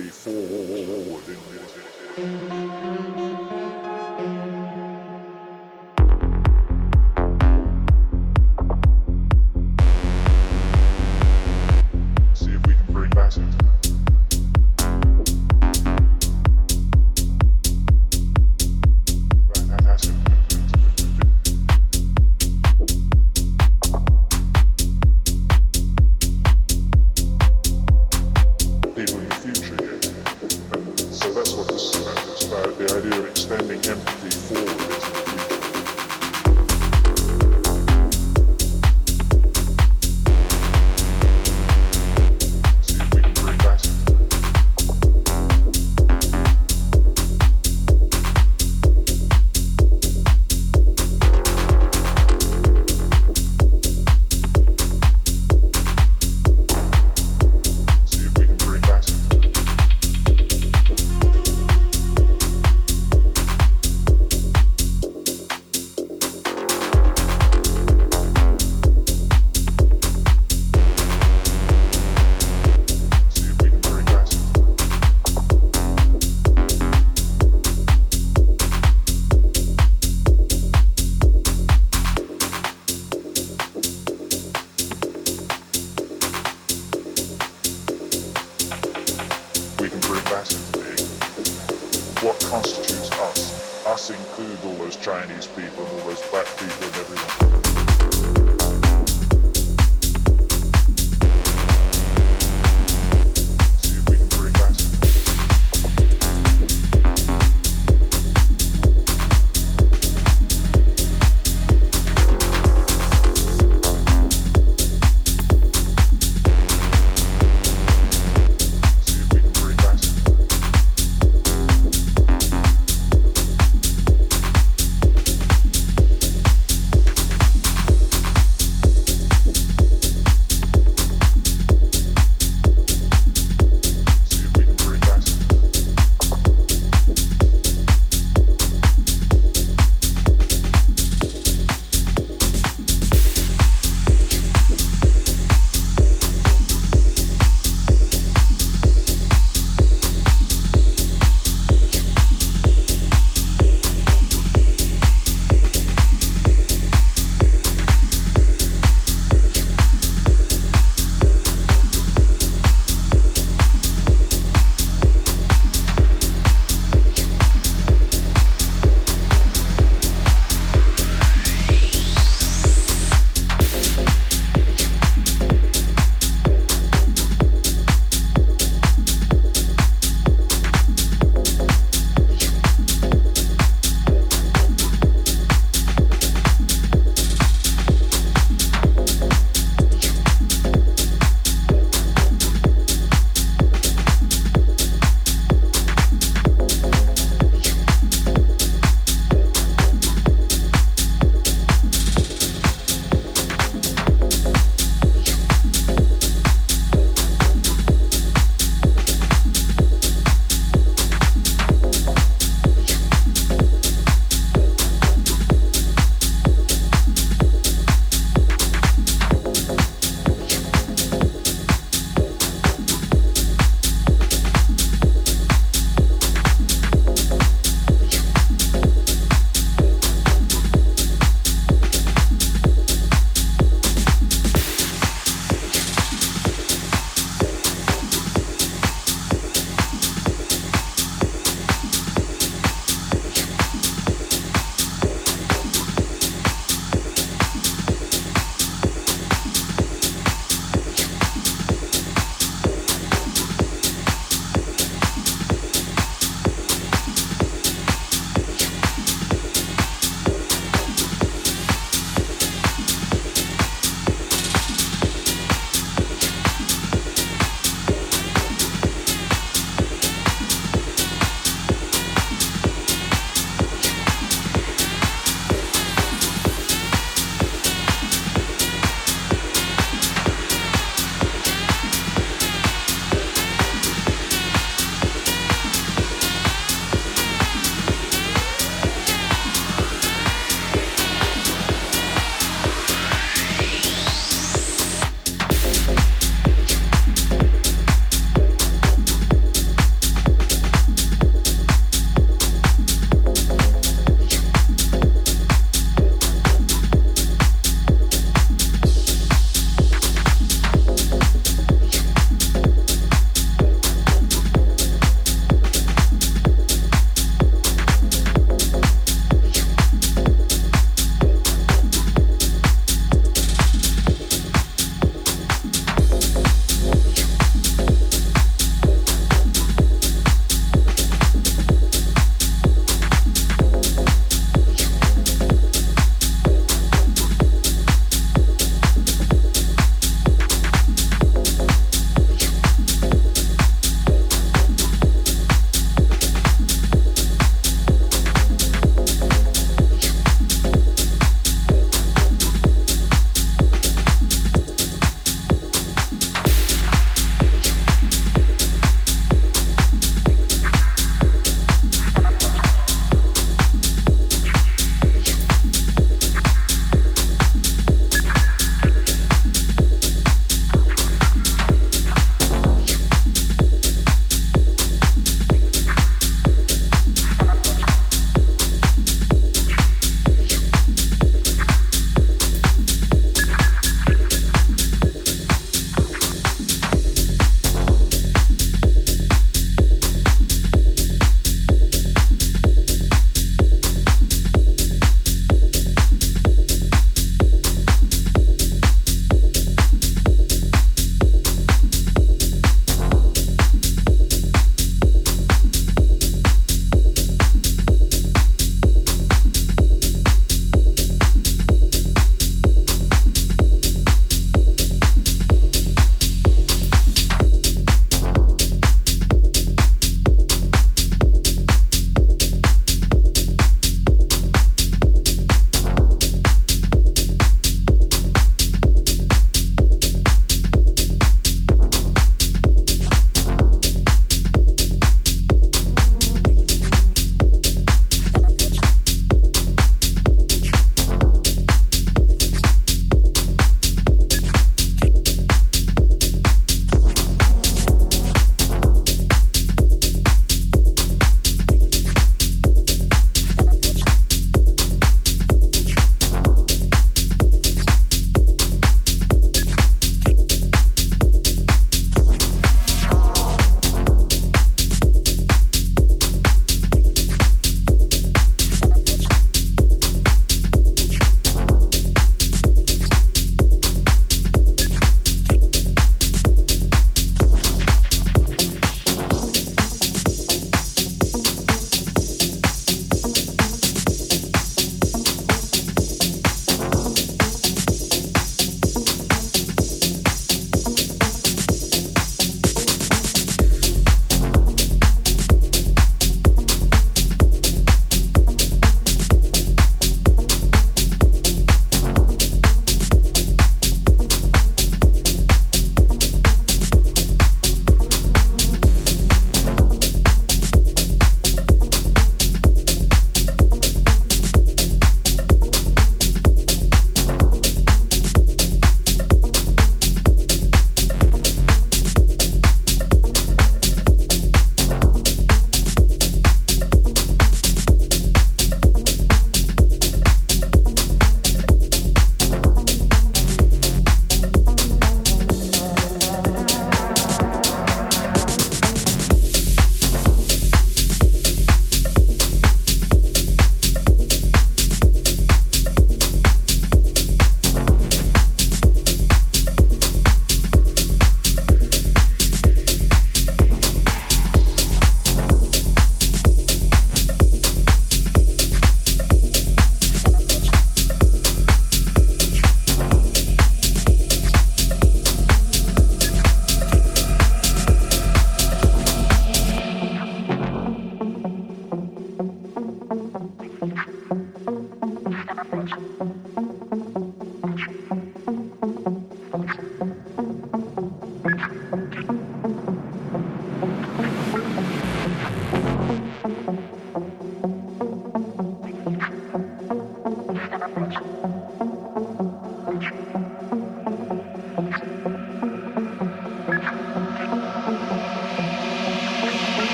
[0.00, 0.47] three, four.